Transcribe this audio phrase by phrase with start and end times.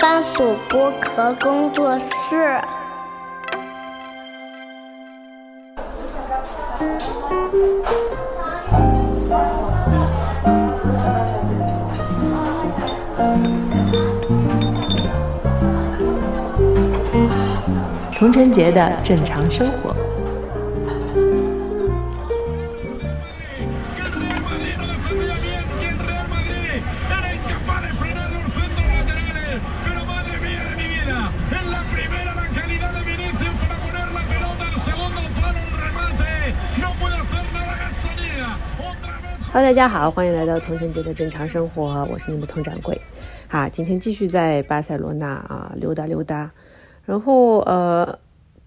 [0.00, 2.58] 番薯剥壳工作室。
[18.16, 19.94] 童晨杰的正常生活。
[39.52, 43.00] 哈喽大家好，欢迎来到童晨杰的正常生活，我是你们童掌柜。
[43.48, 46.52] 啊，今天继续在巴塞罗那啊溜达溜达，
[47.04, 48.16] 然后呃，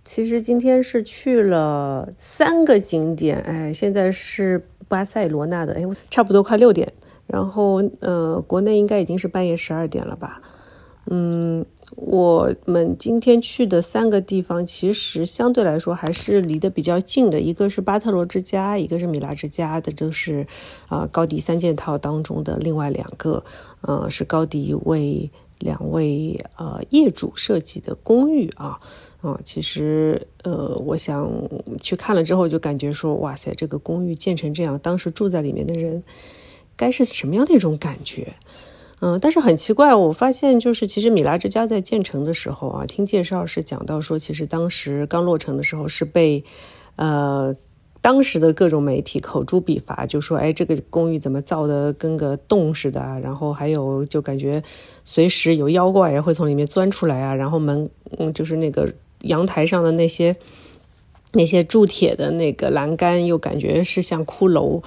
[0.03, 6.91] 其实今天是去了三个景点，哎，现在是巴塞罗那的，哎，差不多快六点，
[7.27, 10.41] 然后呃，国内应该已经是半夜十二点了吧。
[11.07, 11.65] 嗯，
[11.97, 17.41] 我们今天去的三个地方，其实相对来说还是离得比较近的。
[17.41, 20.47] 一个是巴特罗之家，一个是米拉之家的，就是
[20.87, 23.43] 啊高迪三件套当中的另外两个，
[23.81, 25.29] 呃，是高迪为
[25.59, 28.79] 两位呃业主设计的公寓啊
[29.21, 29.37] 啊。
[29.43, 31.29] 其实呃，我想
[31.81, 36.01] 去看了之后，就感觉说，哇塞，这个公寓建成这样，当时住在里面的人
[36.77, 38.33] 该是什么样的一种感觉？
[39.05, 46.41] 嗯，但是很奇怪，我发现就是其实米拉之家在建成的时候啊，听介绍是讲到说，其实当时刚落成的时候是被，
[46.95, 47.53] 呃，
[47.99, 53.01] 当时的各种媒体口诛笔伐，就说哎，这个公寓怎么造的跟个洞似的？
[53.21, 54.63] 然后还有就感觉
[55.03, 58.89] 随时有妖怪也会从里面钻出来啊，然后门嗯，就是那个
[59.23, 60.33] 阳台上的那些
[61.33, 64.81] 那些铸铁的那个栏杆，又感觉是像骷髅。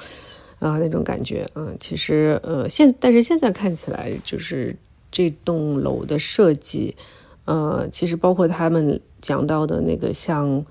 [0.67, 4.75] 啊，那种感觉，啊，其实，呃，现但是现在看起来，就是
[5.13, 6.97] 这栋楼的设计，
[7.45, 10.67] 呃，其实包括他们讲到的那个像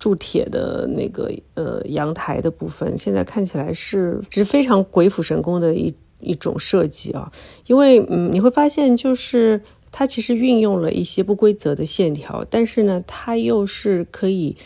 [0.00, 7.30] 铸铁的那个呃阳台的部分，现在看起来是是非常鬼斧神工的一一种设计啊，
[7.68, 9.60] 因为嗯，你会发现就是
[9.92, 14.56] 它其实运用了一些不规则的线条，但是呢，它又是可以。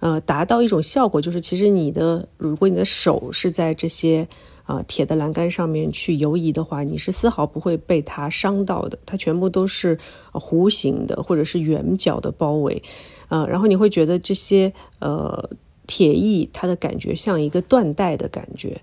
[0.00, 4.28] 呃，达到一种效果，就是其实你的，如果你的手是在这些
[4.64, 8.98] 啊铁的栏杆上面去游移的话，你是丝毫不会被它伤到的。
[9.04, 9.98] 它全部都是
[10.32, 12.80] 弧形的或者是圆角的包围，
[13.28, 15.50] 啊，然后你会觉得这些呃
[15.86, 18.80] 铁艺它的感觉像一个缎带的感觉，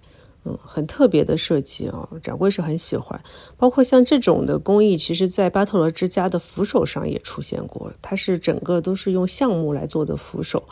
[0.48, 3.20] 嗯，很特别的设计啊，掌柜是很喜欢。
[3.58, 10.64] 包括像这种的工艺，其实在巴特罗之家的扶手上也出现过，它是整个都是用橡木来做的扶手。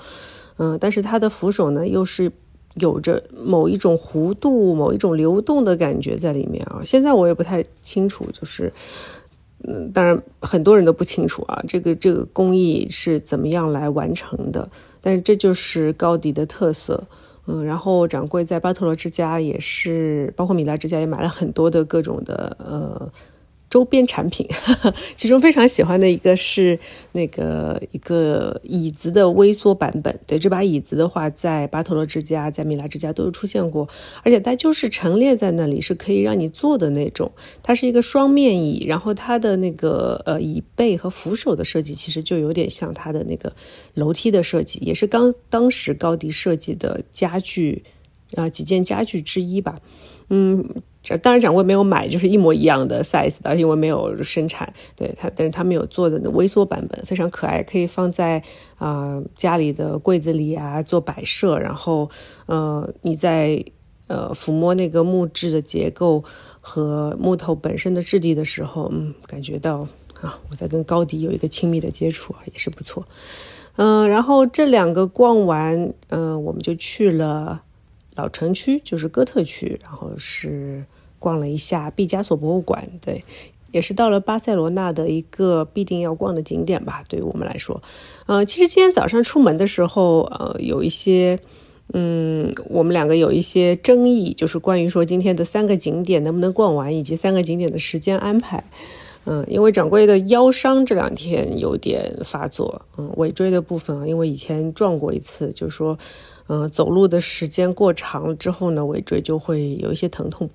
[0.57, 2.31] 嗯，但是它的扶手呢，又是
[2.75, 6.81] 有着某一种弧度、某一种流动的感觉在里面啊。
[6.85, 8.71] 现在我也不太清楚，就是，
[9.63, 14.69] 嗯，当然很多人都不清楚啊，这个这个工艺是怎么样来完成的。
[15.01, 17.03] 但是这就是高迪的特色。
[17.45, 23.11] 嗯，然后掌柜在巴特罗之家也是，包括米拉之家也买了很多的各种的呃。
[23.73, 24.47] 周边产品，
[25.17, 26.77] 其中非常喜欢的一个是
[27.13, 30.19] 那个一个椅子的微缩版本。
[30.27, 33.89] 对，这把椅子的话，在巴特罗之家、在米拉之家都有出现过，
[34.21, 37.31] 而且它就是陈列在那里，是可以让你坐的那种。
[37.63, 43.51] 它是一个双面椅，然后它的那个呃椅背和扶手的设计，其实就有点像它的那个
[43.95, 47.81] 楼梯的设计，也是刚当时高迪设计的家具
[48.35, 49.79] 啊几件家具之一吧。
[50.33, 50.83] 嗯。
[51.21, 54.73] 当然，掌柜没有买，就是一模一样的 size 的，因为没有生产。
[54.95, 58.41] 对它，但是他们有做的微缩版本，非常可爱，可以放在
[58.77, 61.59] 啊家里的柜子里啊做摆设。
[61.59, 62.09] 然后，
[62.45, 63.61] 呃，你在
[64.07, 66.23] 呃抚摸那个木质的结构
[66.61, 69.85] 和木头本身的质地的时候，嗯，感觉到
[70.21, 73.05] 啊，我在跟高迪有一个亲密的接触，也是不错。
[73.75, 77.61] 嗯，然后这两个逛完，嗯，我们就去了
[78.15, 80.85] 老城区，就是哥特区，然后是。
[81.19, 83.23] 逛了一下毕加索博物馆，对，
[83.71, 87.01] 也是到了巴塞罗那的一个必定要逛的景点吧。
[87.07, 87.81] 对于我们来说，
[88.25, 91.39] 呃，其实今天早上出门的时候，呃，有一些，
[91.93, 98.61] 嗯，我们两个有一些争议，就是关于说今天的三个景点能不能逛完，以及三个景点的时间安排。
[99.25, 105.97] 嗯，因为掌柜的腰伤这两天有点发作，嗯，尾椎的部分啊，因为以前撞过一次，就是说，
[106.47, 110.49] 嗯，走路的时间过长了之后呢，尾椎就会有一些疼痛。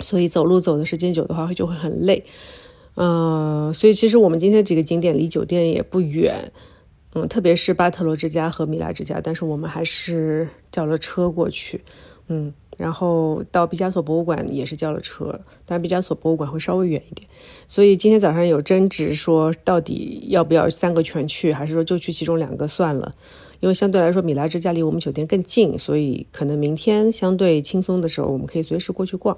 [0.00, 2.24] 所以走路走的时间久的话，就会很累。
[2.94, 6.50] 嗯，所以其实我们今天几个景点离酒店也不远，
[7.14, 11.82] 嗯，特别是巴特罗之家和米拉之家，但是我们还是叫了车过去。
[12.28, 12.52] 嗯。
[12.78, 17.28] 然后到毕加索博物馆也是叫了车，但是毕加索博物馆会稍微远一点，
[17.68, 23.12] 所以今天早上有争执，说到底要不要三个全去，还是说就去其中两个算了？
[23.60, 29.36] 因为相对来说米拉之家离我们酒店更近，所以可能明天相对轻松的时候，我们可以随时过去逛。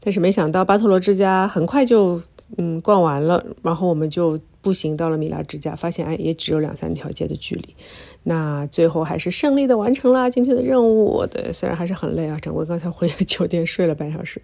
[0.00, 2.20] 但是没想到巴特罗之家很快就
[2.58, 4.38] 嗯逛完了，然后我们就。
[4.62, 7.74] 步行到了米拉之家，发现哎，也只有两三条街的距离。
[8.22, 11.26] 那最后还是胜利的完成了今天的任务。
[11.26, 12.38] 对，虽然还是很累啊。
[12.40, 14.40] 掌柜刚才回酒店睡了半小时，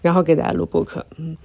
[0.00, 1.04] 然后给大家录播客。
[1.18, 1.36] 嗯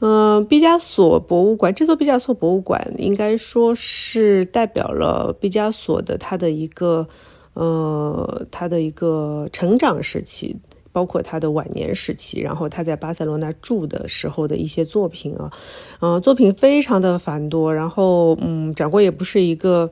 [0.00, 7.06] 嗯，毕加索博物馆，这座毕加索博物馆应该说是代表了毕加索的他的一个
[7.54, 10.56] 呃他的一个成长时期。
[10.92, 15.52] 包括他的晚年时期，然后他在巴塞罗那住的时候的一些作品啊，
[16.00, 17.74] 嗯，作品非常的繁多。
[17.74, 19.90] 然后，嗯，掌柜也不是一个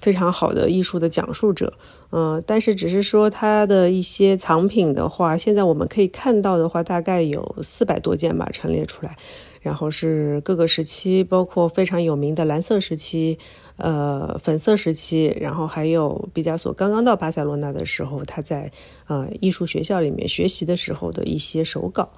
[0.00, 1.72] 非常好的艺术的讲述者，
[2.12, 9.16] 嗯，但是只是说他的一些藏品的话，现在我们可以看到的话，大概有四百多件吧，陈列出来。
[9.60, 13.36] 然后是各个时期，包括非常有名的蓝色时期。
[13.76, 18.70] 呃，粉色时期，然后还有毕加索刚刚到巴塞罗那的时候，他在
[19.06, 22.08] 呃艺术学校里面学习的时候的一些手稿，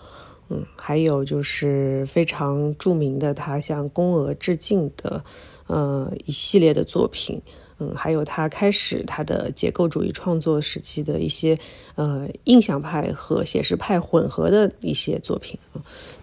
[0.50, 5.24] 嗯，还有就是非常著名的他向宫娥致敬的
[5.66, 7.42] 呃一系列的作品。
[7.80, 11.56] 嗯，还有他开始他的结构主义创作时期的一些，
[11.94, 15.56] 呃，印象派和写实派混合的一些作品，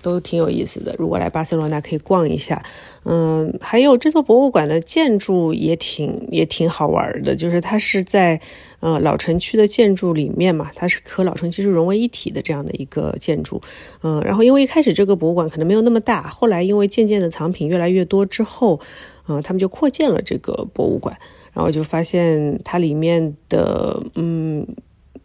[0.02, 0.94] 都挺有意思的。
[0.98, 2.62] 如果来巴塞罗那可以逛一下。
[3.08, 8.42] 嗯，还有这座博物馆的建筑也挺也挺好玩的，就是它是在
[8.80, 13.62] 呃老城区的建筑里面嘛，它是和老城区是融为一体的这样的一个建筑。
[14.02, 18.82] 嗯，然后因为一开始这个博物馆可能没有那么大，后来因为渐渐的藏品越来越多之后，
[19.28, 21.16] 嗯，他们就扩建了这个博物馆。
[21.56, 24.68] 然后就发现它里面的，嗯，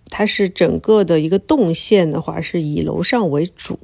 [0.08, 3.76] 它是整个的一个动线的话，是以楼上为主，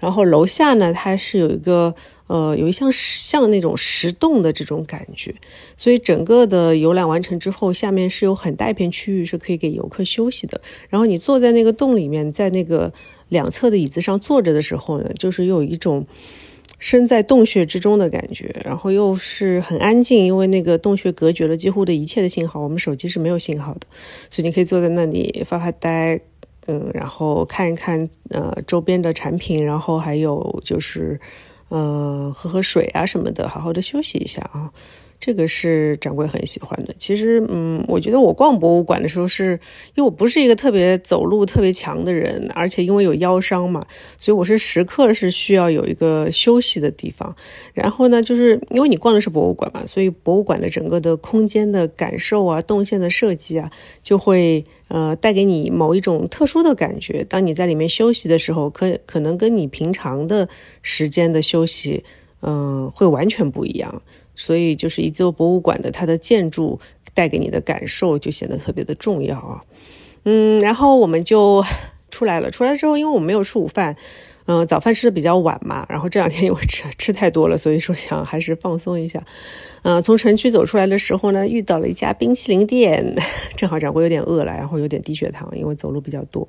[0.00, 1.94] 然后楼下呢，它是有一个，
[2.26, 5.32] 呃，有一像像那种石洞的这种感觉，
[5.76, 10.60] 所以整个的游览完成之后，下面是有很大一片区域是可以给游客休息的。
[10.88, 12.92] 然后你坐在那个洞里面，在那个
[13.28, 16.04] 两侧的椅子上坐着的时候呢，就是有一种。
[16.82, 23.86] 身在洞穴之中的感觉，然后又是很安静，因为那个洞穴隔绝了几乎的一切的信号，我们手机是没有信号的，
[24.28, 26.20] 所以你可以坐在那里发发呆，
[26.66, 31.20] 嗯，然后看一看呃周边的产品，然后还有就是，
[31.70, 34.68] 嗯，喝喝水啊什么的，好好的休息一下啊。
[35.24, 36.92] 这个是掌柜很喜欢的。
[36.98, 39.52] 其实，嗯，我觉得我逛博物馆的时候，是
[39.94, 43.86] 因为我不是一个特别走路特别强的人，而且因为有腰伤嘛，
[44.18, 47.32] 所以我是时刻是需要有一个休息的地方。
[47.72, 53.70] 然后呢，就是因为你逛的是博物馆嘛，所以博物馆的整个的空间的感受啊，动线的设计啊，
[54.02, 57.22] 就会呃带给你某一种特殊的感觉。
[57.28, 60.48] 当你在里面休息的时候，可可能跟你平常的
[60.82, 62.02] 时间的休息，
[62.40, 64.02] 嗯，会完全不一样。
[64.34, 66.80] 所以，就是一座博物馆的它的建筑
[67.14, 69.62] 带给你的感受就显得特别的重要啊。
[70.24, 71.64] 嗯，然后我们就
[72.10, 72.50] 出来了。
[72.50, 73.96] 出来之后，因为我们没有吃午饭，
[74.46, 75.84] 嗯，早饭吃的比较晚嘛。
[75.88, 79.22] 然后这两天 因为吃吃太多了，所以说想还是放松一下。
[79.82, 83.16] 嗯，从城区走出来的时候呢，遇到了一家冰淇淋店，
[83.56, 86.48] 正好掌柜有点饿了，然后有点低血糖，因为走路比较多。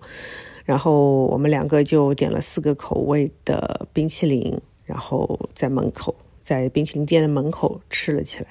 [0.65, 6.15] 然后我们两个就点了四个口味的冰淇淋，然后在门口。
[6.43, 8.47] 在冰淇淋店的门口吃了起来，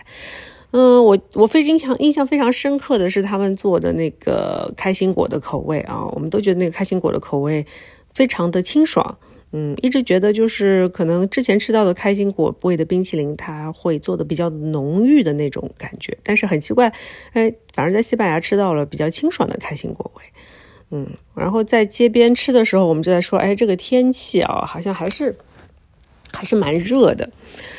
[0.72, 7.64] 嗯，我我非常印象非常深刻的是他们做的那个开心果的口味啊，我们都觉得那个开心果的口味
[8.14, 9.18] 非常的清爽，
[9.52, 16.90] 嗯，一直觉得就是可能之前吃到的开心果味的冰淇淋，它会做的比较浓郁的那种感觉，但是很奇怪，
[17.34, 20.22] 哎，反而在西班牙吃到了比较清爽的开心果味，
[20.90, 25.36] 嗯，然后在街边吃的时候，我们就在说，哎，这个天气啊，好像还是
[26.42, 27.30] 还是蛮热的。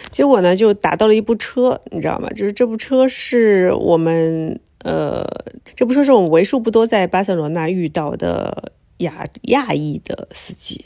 [0.10, 2.30] 结果呢，就打到了一部车，你知道吗？
[2.30, 5.28] 就是这部车是我们，呃，
[5.76, 10.86] 这部车是我们为数不多在巴塞罗那遇到的亚亚裔的司机。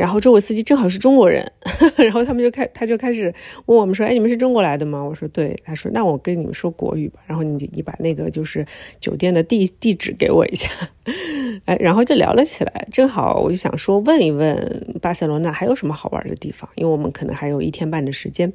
[0.00, 1.52] 然后这位司机正好是中国人，
[1.96, 3.32] 然后他们就开，他就开始
[3.66, 8.66] 问我们说：“哎，你们是中国来的吗？”我说：“对。”他说：“那我跟你们说国语吧。”然后你你把那个就是
[8.98, 10.70] 酒店的地地址给我一下，
[11.66, 12.88] 哎，然后就聊了起来。
[12.90, 18.50] 正好我就想说问一问巴塞罗那还有什么好玩的地方，因为我们可能还有一天半的时间。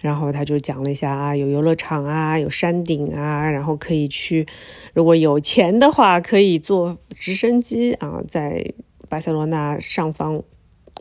[0.00, 4.46] 然后他就讲了一下啊，有游乐场啊，有山顶啊，然后可以去，
[4.94, 8.64] 如果有钱的话可以坐直升机啊，在
[9.10, 10.42] 巴塞罗那上方。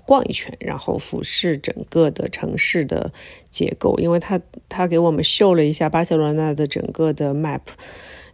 [0.07, 3.11] 逛一圈，然后俯视整个的城市的
[3.49, 7.59] 结构，因为他他给我们秀了一下巴塞罗那的整个的 map，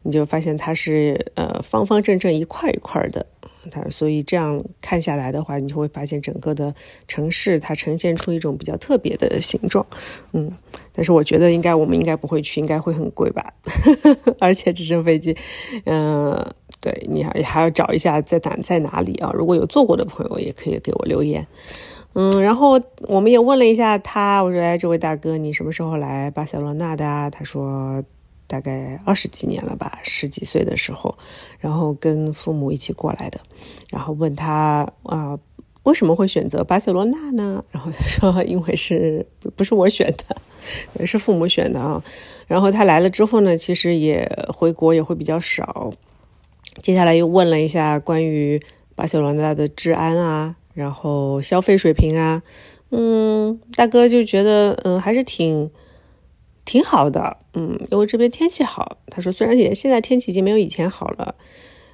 [0.04, 3.26] 你就发现它是呃方方正正一块一块的，
[3.72, 6.76] 它所以这样看下来的话，你就会发现整个的
[7.08, 9.84] 城市它呈现出一种比较特别的形状，
[10.34, 10.52] 嗯，
[10.94, 13.52] 但是我觉得应该我们应该不会去，应该会很贵吧，
[14.40, 15.36] 而且直升飞机，
[15.86, 16.54] 嗯，
[16.84, 19.32] 对你还还要找一下在哪在哪里啊？
[19.34, 21.48] 如果有做过的朋友，也可以给我留言，
[22.14, 27.32] 嗯，然后我们也问了一下他，我说哎，这位大哥，你什么时候来巴塞罗那的？
[27.32, 28.04] 他说。
[28.46, 31.18] 大概二十几年了吧，十几岁的时候，
[31.60, 33.40] 然后跟父母一起过来的，
[33.90, 35.36] 然后问他啊，
[35.84, 37.64] 为什么会选择巴塞罗那呢？
[37.72, 39.26] 然后他说，因为是
[39.56, 42.04] 不是我选的，是父母选的啊。
[42.46, 45.92] 然后他来了之后呢，其实也回国也会比较少。
[46.82, 48.62] 接下来又问了一下关于
[48.96, 52.42] 巴塞罗那的治安啊，然后消费水平啊，
[52.92, 55.70] 嗯，大哥就觉得嗯还是挺。
[56.66, 58.98] 挺好的，嗯，因为这边天气好。
[59.08, 61.36] 他说，虽然也现在天气已经没有以前好了，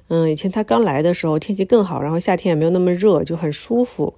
[0.06, 4.14] 嗯，以前他刚来的时候天气更好，然后夏天也没有那么热，就很舒服，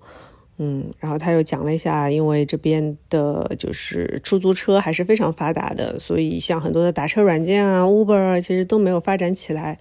[0.59, 0.93] 嗯。
[0.99, 9.79] 然后他又讲了一下，因为这边的就是出租车还是非常发达的，所以像很多的打车软件啊，Uber 其实都没有发展起来，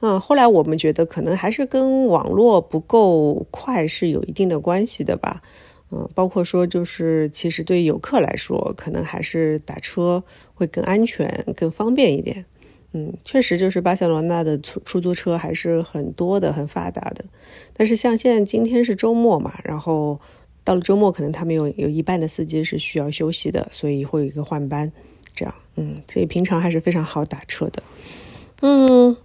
[0.00, 0.20] 嗯。
[0.20, 5.42] 后来我们觉得可能还是跟网络不够快是有一定的关系的吧。
[5.90, 10.22] 嗯，包括说，就是其实对游客来说，可能还是打车
[10.54, 12.44] 会更安全、更方便一点。
[12.92, 17.24] 嗯，确实就是巴塞罗那的出出租车还是很多的、很发达的。
[17.72, 20.20] 但是像现在今天是周末嘛，然后
[20.62, 24.92] 到了周末，可能他们有有一半的司机是需要休息的，所以会有一个换班，
[25.34, 25.54] 这样。
[25.76, 27.82] 嗯，所以平常还是非常好打车的。
[28.60, 29.16] 嗯，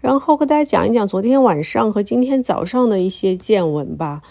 [0.00, 4.22] 然后跟大家讲一讲昨天晚上和今天早上的一些见闻吧。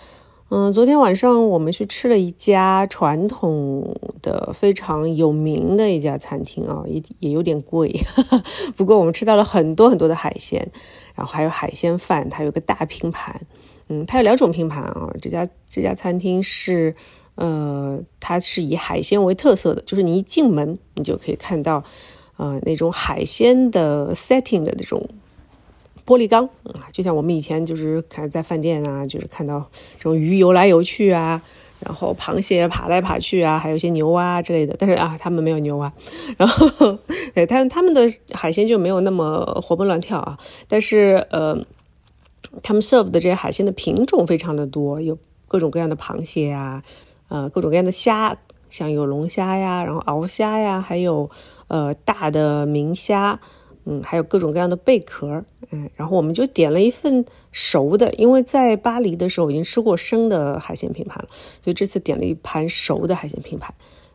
[0.50, 7.94] 嗯，昨天晚上我们去吃了一家传统的、非常有名的一家餐厅啊，也也有点贵，
[8.78, 10.66] 不过我们吃到了很多很多的海鲜，
[11.14, 13.38] 然后还有海鲜饭，它有个大拼盘，
[13.90, 15.14] 嗯，它有两种拼盘啊。
[15.22, 16.96] 这家这家餐厅是，
[17.36, 21.84] 呃，它是以海鲜为特色的，就是你一进门，你就可以看到，
[22.38, 25.06] 呃，那种海鲜的 setting 的那种。
[26.08, 31.42] 玻璃缸啊，就像我们以前就是看在饭店啊，就是看到这种鱼游来游去啊，
[31.82, 34.74] 然后螃蟹爬来爬去啊，还有一些牛蛙之类的。
[34.80, 35.92] 但是啊，他们没有牛蛙，
[36.38, 36.98] 然后
[37.36, 40.38] 对他他们的海鲜就没有那么活蹦乱跳啊。
[40.70, 41.62] 但是呃，
[42.64, 45.18] 他们 serve 的这些海鲜的品种非常的多，有
[45.50, 46.82] 各种各样的螃蟹啊，
[47.28, 48.38] 呃，各种各样的虾，
[48.70, 51.30] 像有龙虾呀，然后鳌虾呀，还有
[51.68, 53.38] 呃大的明虾。
[53.90, 61.30] 嗯，还有各种各样的贝壳，嗯，然后我们就点了一份熟的，因为在巴黎的时候已经吃过生的海鲜拼盘了，
[61.64, 63.74] 所以这次点了一盘熟的海鲜拼盘，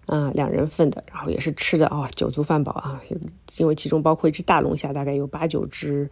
[0.09, 3.00] 嗯，两人份的，然后也是吃的哦，酒足饭饱啊，
[3.57, 6.11] 因为其中包括一只大龙虾，大概有八九只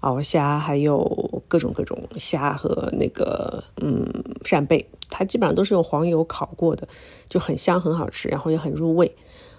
[0.00, 4.10] 鳌虾，还有各种各种虾和那个嗯
[4.42, 6.88] 扇贝，它基本上都是用黄油烤过的，
[7.28, 9.14] 就很香很好吃，然后也很入味。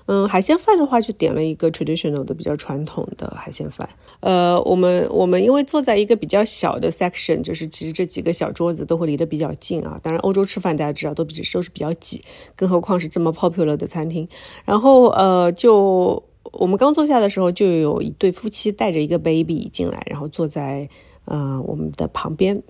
[0.05, 3.88] 嗯，海鲜饭的话就点了一个 traditional 的比较传统的海鲜饭。
[4.19, 10.00] 呃，我们我们因为坐在一个比较小的 section，就是其实这几个小桌子都会离得比较近啊。
[10.03, 12.22] 当然，欧洲吃饭大家知道都比都是比较挤，
[12.55, 14.27] 更何况是这么 popular 的餐厅。
[14.65, 20.89] 然后呃，就我们刚坐下的时候，就有一对夫妻带着一个 baby 进来，然后坐在
[21.25, 22.62] 呃我们的旁边。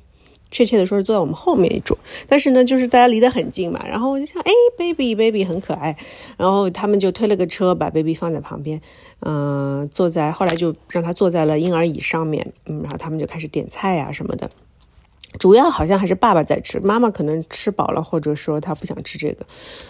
[0.54, 5.98] 确切的说是坐在我们后面一桌，但是呢，就是大家离得很近嘛，然后我就想，哎，baby baby 很可爱，
[6.38, 8.80] 然后他们就推了个车把 baby 放在旁边，
[9.22, 14.48] 嗯，坐在后来就让他坐在了婴儿椅上面，嗯，然后他们就开始点菜呀什么的，
[15.40, 19.44] 主要好像还是爸爸在吃，妈妈可能吃饱了或者说他不想吃这个，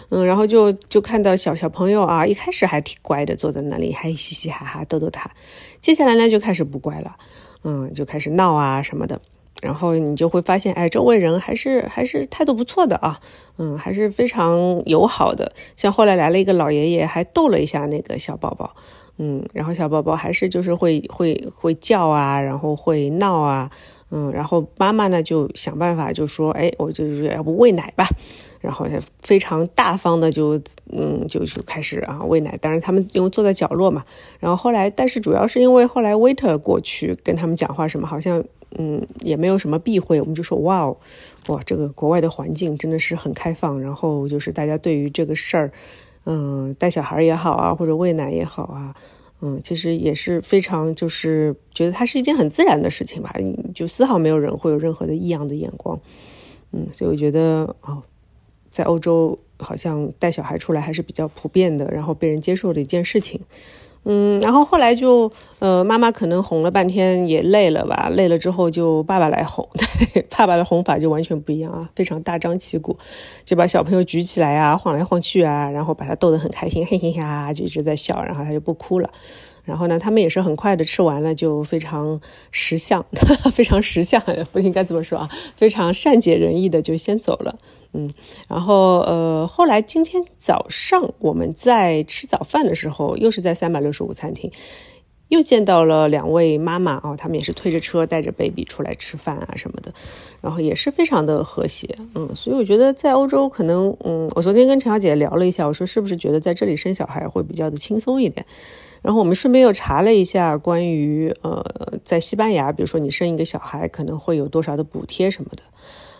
[0.08, 5.30] 嗯，然后就就看到小小朋友啊，一开始还挺乖的，坐在那里还嘻嘻哈哈逗逗他，
[5.78, 7.16] 接下来呢就开始不乖了，
[7.64, 9.20] 嗯，就开始闹啊什么的。
[9.64, 13.18] 然后你就会发现，哎，周围人还是还是态度不错的啊，
[13.56, 15.50] 嗯，还是非常友好的。
[15.74, 18.76] 像后来来了一个老爷爷，还逗了一下那个小宝宝，
[19.16, 23.70] 嗯，然后小宝宝还是就是会会会叫啊，然后会闹啊，
[24.10, 28.06] 嗯，然后妈妈呢就想办法就说，哎，我就是要不喂奶吧，
[28.60, 28.86] 然后
[29.22, 30.60] 非常大方的就
[30.92, 32.54] 嗯就就开始啊喂奶。
[32.60, 34.04] 当然他们因为坐在角落嘛，
[34.38, 38.44] 然后后来但是主要是因为后来 waiter 过去跟他们讲话什么，好像。
[38.78, 40.96] 嗯，也没有什么避讳，我们就说哇哦，
[41.48, 43.80] 哇，这个国外的环境真的是很开放。
[43.80, 45.72] 然后就是大家对于这个事儿，
[46.24, 48.94] 嗯，带小孩也好啊，或者喂奶也好啊，
[49.40, 53.34] 嗯，其实也是非常就是觉得它是一件很自然的事情吧，
[53.74, 55.98] 就丝毫没有人会有任何的异样的眼光。
[56.72, 58.02] 嗯，所以我觉得哦，
[58.70, 63.40] 在欧洲好像带小孩出来还是比较普遍的，然后被人接受的一件事情。
[64.04, 69.66] 嗯，然后后来就，呃，妈妈可能哄了半天也累了吧，累了之后就爸爸来哄，
[70.12, 72.96] 对，爸爸的哄法就完全不一样啊，非常大张旗鼓，
[73.44, 79.08] 就把小朋友举起来啊，晃来晃去啊，然后把他逗得很开心，嘿嘿呀，就一直在笑，然后他就不哭了。
[79.64, 83.04] 然后呢，他们也是很快的吃完了，就非常识相，
[83.52, 87.56] 非常识相，不应该这么说啊，非常善解人意的就先走了。
[87.94, 88.12] 嗯，
[88.48, 94.50] 然后呃，后来今天早上我们在吃早饭的时候，又是在三百六十五餐厅，
[95.28, 99.94] 又见到了两位妈妈啊，他们也是推着车带着 baby 出来吃饭啊什么的，
[100.40, 101.96] 然后也是非常的和谐。
[102.14, 108.44] 嗯，所以我觉得在欧洲可能，嗯，我昨天跟陈小姐聊了一下，我说是不是觉得在这里生小孩会比较的轻松一点？
[109.04, 111.62] 然后我们顺便又查了一下关于呃，
[112.02, 115.62] 在西班牙，比如说你生一个小孩可能会有多少的补贴什么的，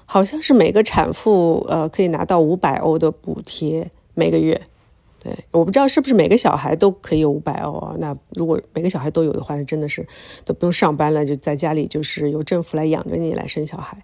[0.04, 4.60] 好像是每个产妇呃可以拿到五百欧的补贴每个月。
[5.18, 7.96] 对，我不知道是不是每个小孩都可以有五百欧啊？
[7.98, 10.06] 那如果每个小孩都有的话，那真的是
[10.44, 13.96] 都不用上班了，就在家里就是由政府来养着你来生小孩。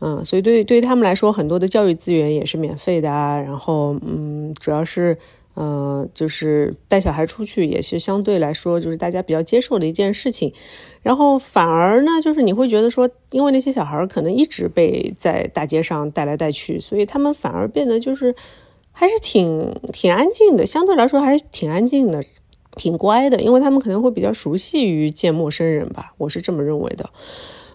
[0.00, 3.40] 嗯，所以对对于他们来说，很多的教育资源也是免费的啊。
[3.40, 5.16] 然后嗯，主要是。
[5.56, 10.52] 嗯，就是带小孩出去也是相对来说，就是大家比较接受的一件事情。
[11.00, 18.34] 然后反而呢，就是你会觉得说，因为那些小孩可能一直被在大街上带来带去，所以他们反而变得就是
[18.90, 22.24] 还是挺挺安静的，相对来说还是挺安静的，
[22.74, 27.08] 挺乖的，因为他们可能会比较熟悉于见陌生人吧，我是这么认为的。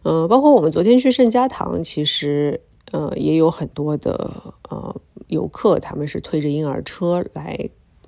[0.03, 2.59] 嗯，包括我们昨天去圣家堂，其实
[2.91, 4.29] 呃也有很多的
[4.69, 4.93] 呃。
[5.29, 7.57] 游客他们是推着婴儿车来，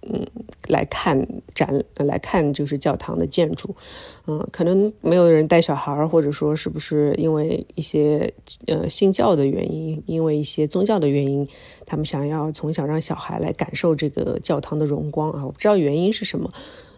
[0.01, 0.27] 嗯，
[0.67, 3.75] 来看展，来看就是教堂的建筑，
[4.25, 8.33] 嗯，可能没有人带小孩，或者说是不是因为一些
[8.65, 11.47] 呃信教的原因，因为一些宗教的原因，
[11.85, 16.49] 他们想要从小让小孩来感受这个教堂的荣光啊，我不知道原因是什么，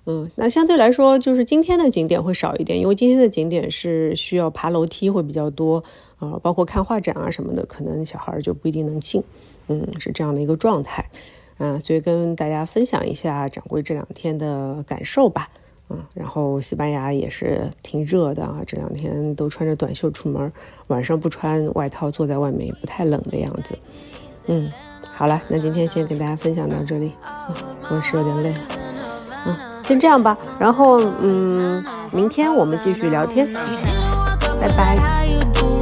[0.06, 5.84] 嗯，那相对来说就是今天的景点会少一点，因为今天的景点是需要爬楼梯会比较多
[6.20, 9.22] 啊，包括看画展啊什么的，可能小孩就不一定能进。
[9.68, 11.06] 嗯，是这样的一个状态，
[11.58, 15.48] 嗯，所以跟大家分享一下掌柜这两天的感受吧，
[15.90, 20.52] 嗯，然后西班牙也是挺热的啊，这两天都穿着短袖出门，
[20.88, 23.78] 晚上不穿外套坐在外面也不太冷的样子，
[24.48, 24.70] 嗯，
[25.16, 27.14] 好了，那今天先跟大家分享到这里，
[27.90, 28.54] 我是有点累，
[29.46, 33.48] 嗯，先这样吧，然后嗯，明天我们继续聊天，
[34.60, 35.73] 拜拜。